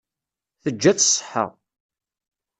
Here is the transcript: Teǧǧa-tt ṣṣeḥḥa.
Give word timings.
Teǧǧa-tt 0.61 1.05
ṣṣeḥḥa. 1.07 1.45